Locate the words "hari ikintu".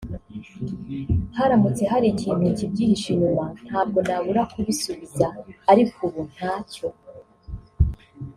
1.91-2.45